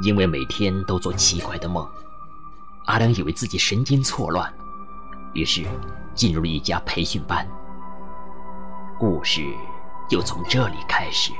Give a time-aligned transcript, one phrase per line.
[0.00, 1.86] 因为每天都做奇怪的梦，
[2.86, 4.52] 阿良以为自己神经错乱，
[5.32, 5.66] 于是
[6.14, 7.46] 进入了一家培训班。
[8.98, 9.54] 故事
[10.08, 11.32] 就从这里开始。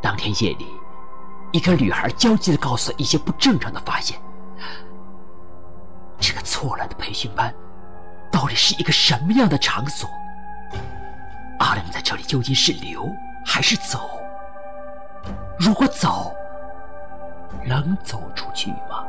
[0.00, 0.66] 当天夜里，
[1.52, 4.20] 一个女孩焦急地告诉一些不正常的发现。
[6.20, 7.52] 这个错乱的培训班，
[8.30, 10.08] 到底是一个什么样的场所？
[11.58, 13.10] 阿良在这里究竟是留
[13.44, 14.08] 还是走？
[15.58, 16.34] 如果走，
[17.66, 19.04] 能走出去吗？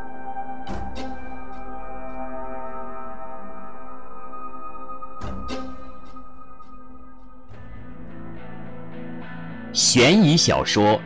[9.74, 10.84] 悬疑小说《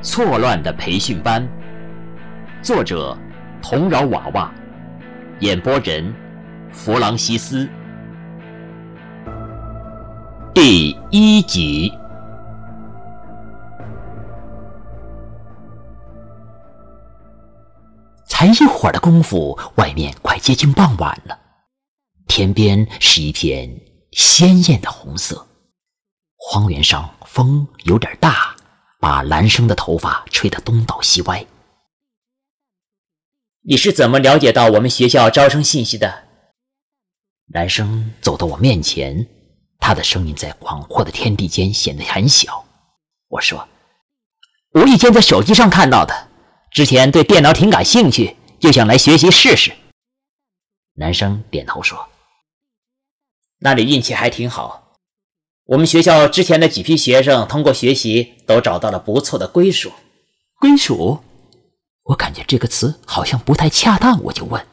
[0.00, 1.42] 错乱的培训班》，
[2.62, 3.18] 作者：
[3.60, 4.52] 童饶娃娃，
[5.40, 6.14] 演播人：
[6.70, 7.68] 弗朗西斯。
[10.54, 11.99] 第一集。
[18.40, 21.38] 才一会儿的功夫，外面快接近傍晚了，
[22.26, 23.68] 天边是一片
[24.12, 25.46] 鲜艳的红色。
[26.38, 28.56] 荒原上风有点大，
[28.98, 31.44] 把兰生的头发吹得东倒西歪。
[33.60, 36.24] 你是怎么了解到我们学校招生信息的？
[37.48, 39.28] 男生走到我面前，
[39.78, 42.64] 他的声音在广阔的天地间显得很小。
[43.28, 43.68] 我说
[44.72, 46.28] ：“无意间在手机上看到的。”
[46.70, 49.72] 之前对电脑挺感兴趣，就想来学习试试。
[50.94, 52.08] 男生点头说
[53.58, 54.94] ：“那你运气还挺好，
[55.64, 59.92] 我们学校之前的几批学生通过学习都找到了不错的归属。”
[60.60, 61.24] 归属？
[62.04, 64.64] 我感觉这个词好像不太恰当，我就问：“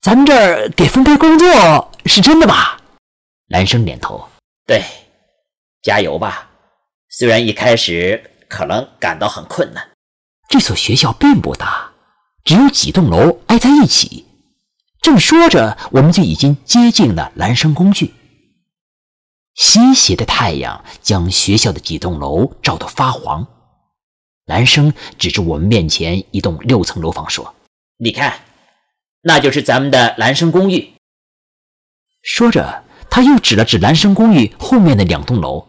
[0.00, 2.80] 咱们这儿给分配工作是真的吧？”
[3.50, 4.28] 男生点头
[4.64, 4.82] ：“对，
[5.82, 6.48] 加油吧。
[7.10, 9.86] 虽然一开始可能感到很困难。”
[10.48, 11.92] 这所学校并不大，
[12.42, 14.24] 只有几栋楼挨在一起。
[15.02, 18.12] 正说着，我们就已经接近了蓝生公寓。
[19.54, 23.46] 西斜的太阳将学校的几栋楼照得发黄。
[24.46, 27.54] 男生指着我们面前一栋六层楼房说
[27.98, 28.40] ：“你看，
[29.20, 30.94] 那就是咱们的男生公寓。”
[32.22, 35.68] 说着，他又指了指男生公寓后面的两栋楼。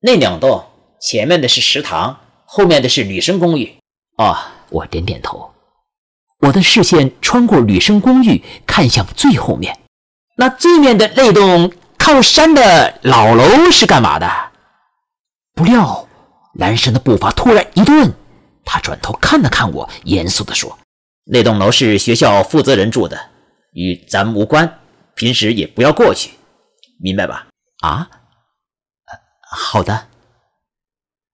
[0.00, 0.66] 那两栋，
[1.00, 2.20] 前面的是食堂。
[2.46, 3.76] 后面的是女生公寓，
[4.16, 5.52] 啊，我点点头。
[6.40, 9.78] 我的视线穿过女生公寓，看向最后面，
[10.36, 14.30] 那最面的那栋靠山的老楼是干嘛的？
[15.54, 16.06] 不料，
[16.54, 18.14] 男生的步伐突然一顿，
[18.64, 20.78] 他转头看了看我，严肃地说
[21.24, 23.18] ：“那栋楼是学校负责人住的，
[23.72, 24.78] 与咱们无关，
[25.14, 26.32] 平时也不要过去，
[27.00, 27.46] 明白吧？”
[27.80, 28.08] 啊，
[29.50, 30.08] 好的。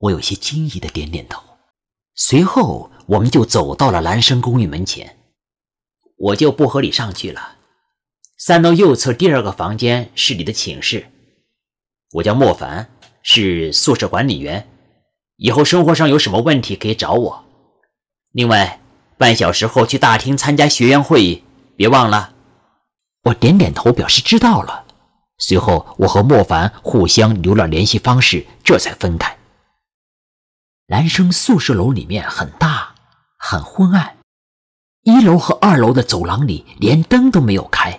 [0.03, 1.41] 我有些惊异的点点头，
[2.17, 5.17] 随后我们就走到了蓝生公寓门前。
[6.17, 7.57] 我就不和你上去了。
[8.37, 11.07] 三楼右侧第二个房间是你的寝室。
[12.15, 12.91] 我叫莫凡，
[13.23, 14.69] 是宿舍管理员。
[15.37, 17.45] 以后生活上有什么问题可以找我。
[18.33, 18.81] 另外，
[19.17, 21.45] 半小时后去大厅参加学员会议，
[21.77, 22.35] 别忘了。
[23.23, 24.85] 我点点头表示知道了。
[25.39, 29.37] 随后，我和莫凡互相留了联系方式，这才分开。
[30.93, 32.95] 男生宿舍楼里面很大，
[33.39, 34.19] 很昏暗。
[35.05, 37.99] 一楼和二楼的走廊里连灯都没有开，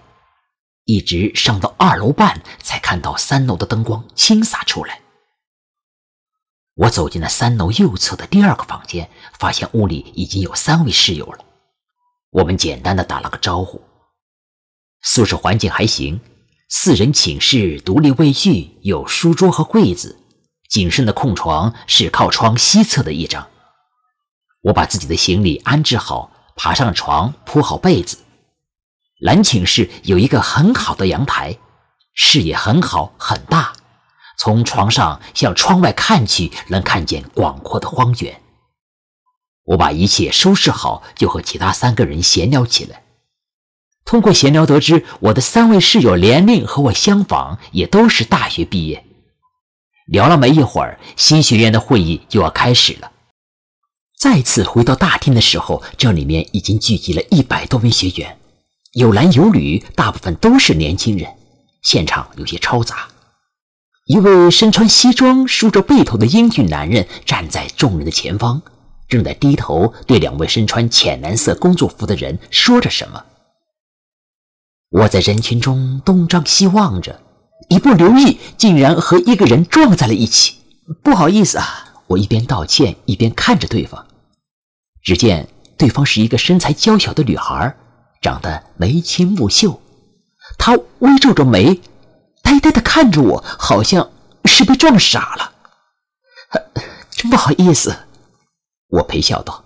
[0.85, 5.01] 一直上到二楼半才看到三楼的灯光倾洒出来。
[6.75, 11.39] 我走进了三楼右侧的第二个房间，发现屋里已经有三位室友了。
[12.29, 13.81] 我们简单的打了个招呼。
[15.01, 16.21] 宿舍环境还行，
[16.69, 20.19] 四人寝室，独立卫浴，有书桌和柜子。
[20.73, 23.47] 仅剩的空床是靠窗西侧的一张。
[24.63, 28.17] 我把自己的行李安置好，爬上床，铺好被子。
[29.19, 31.59] 蓝寝室有一个很好的阳台，
[32.15, 33.73] 视野很好，很大。
[34.39, 38.41] 从床上向窗外看去，能看见广阔的荒原。
[39.65, 43.03] 我把一切收拾好，就和其他三个人闲聊起来。
[44.05, 49.05] 通过闲聊得知，我的三位室友年龄和我相仿，也都是大学毕业。
[50.13, 53.11] 聊了没一会儿，新学院的会议就要开始了。
[54.15, 58.37] 再次回到大厅的时候，这里面已经聚集了一百多名学员，
[58.93, 61.27] 有男有女，大部分都是年轻人。
[61.81, 63.07] 现场有些嘈杂。
[64.05, 68.61] 一位身穿西装、梳着背头的英俊男人站在众人的前方，
[69.07, 73.25] 正在低头对两位身穿浅蓝色工作服的人说着什么。
[74.91, 77.19] 我在人群中东张西望着。
[77.69, 80.57] 一不留意，竟然和一个人撞在了一起。
[81.01, 81.79] 不好意思啊！
[82.07, 84.05] 我一边道歉一边看着对方。
[85.01, 85.47] 只见
[85.77, 87.75] 对方是一个身材娇小的女孩，
[88.21, 89.81] 长得眉清目秀。
[90.57, 91.81] 她微皱着眉，
[92.41, 94.09] 呆呆地看着我，好像
[94.45, 95.51] 是被撞傻了。
[97.11, 97.95] 真不好意思，
[98.89, 99.63] 我陪笑道。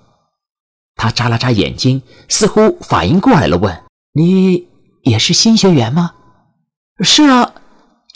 [0.96, 4.68] 她眨了眨眼睛，似乎反应过来了，问：“你
[5.04, 6.14] 也是新学员吗
[7.02, 7.47] ？”“是啊，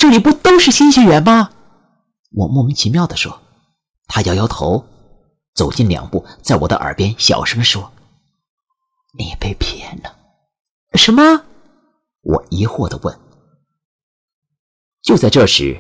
[0.02, 1.52] 这里不都是新学员吗？”
[2.36, 3.40] 我莫名其妙地说。
[4.08, 4.84] 他摇摇头。
[5.54, 7.92] 走近两步，在我的耳边小声说
[9.16, 10.16] ：“你被骗了。”
[10.98, 11.44] 什么？
[12.22, 13.20] 我疑惑地问。
[15.04, 15.80] 就在这时，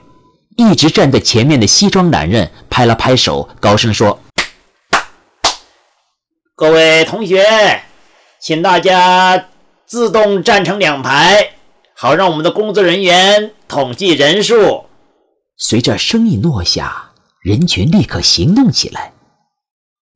[0.55, 4.19] 一直站在前面的西装男人拍了拍手，高声说
[6.53, 7.83] ：“各位同学，
[8.39, 9.47] 请大家
[9.87, 11.53] 自动站成两排，
[11.95, 14.83] 好让我们的工作人员统计人数。”
[15.55, 19.13] 随着声音落下，人群立刻行动起来。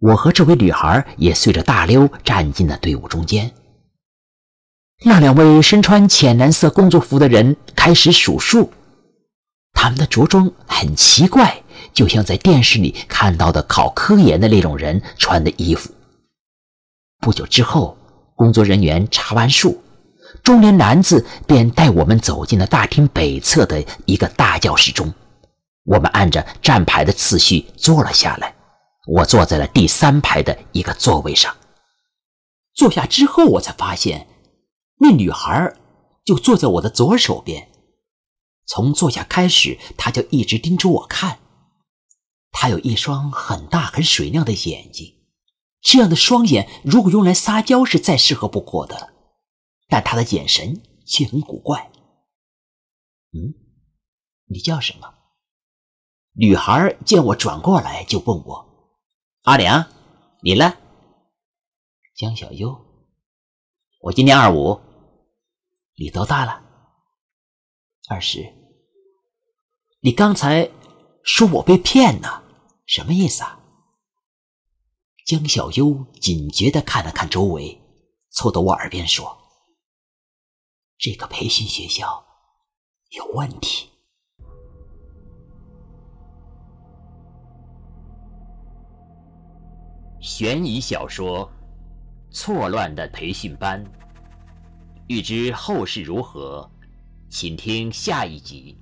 [0.01, 3.49] 我和这位女孩也随着大溜站进了队伍中间。
[5.05, 8.69] 那两位身穿浅蓝色工作服的人开始数数，
[9.71, 11.63] 他们的着装很奇怪，
[11.93, 15.89] 就像在电视里看到的考科研的那种人穿的衣服。
[17.19, 17.97] 不久之后，
[18.35, 19.81] 工作人员查完数，
[20.43, 25.13] 中年男子便带我们走进了大厅北侧的一个大教室中。
[25.83, 28.55] 我们按着站牌的次序坐了下来。
[29.07, 31.55] 我坐在了第三排的一个座位上。
[32.73, 34.27] 坐下之后，我才发现，
[34.99, 35.75] 那女孩
[36.25, 37.69] 就坐在我的左手边。
[38.65, 41.37] 从坐下开始，她就一直盯着我看。
[42.51, 45.13] 她有一双很大、很水亮的眼睛，
[45.83, 49.09] 这样的双眼如果用来撒娇是再适合不过的了。
[49.87, 51.91] 但他的眼神却很古怪。
[53.31, 53.53] 嗯，
[54.45, 55.13] 你叫什么？
[56.33, 58.65] 女孩见我转过来，就问我。
[59.43, 59.87] 阿良，
[60.41, 60.77] 你呢？
[62.15, 62.75] 江小优，
[64.01, 64.79] 我今年二五，
[65.97, 66.63] 你多大了？
[68.09, 68.53] 二十。
[70.01, 70.69] 你刚才
[71.23, 72.43] 说我被骗了，
[72.85, 73.59] 什么意思啊？
[75.25, 77.81] 江小优警觉的看了看周围，
[78.29, 79.37] 凑到我耳边说
[80.97, 82.25] ：“这个培训学校
[83.11, 83.89] 有问题。”
[90.19, 91.47] 悬疑小说
[92.35, 93.85] 《错乱的培训班》，
[95.07, 96.67] 欲知后事如何，
[97.29, 98.75] 请听下一集。